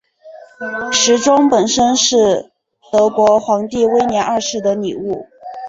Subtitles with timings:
[0.91, 2.51] 时钟本身是是
[2.91, 5.27] 德国皇帝威廉二世的礼物。